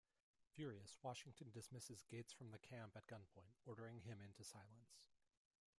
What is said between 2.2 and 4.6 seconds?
from the camp at gunpoint, ordering him into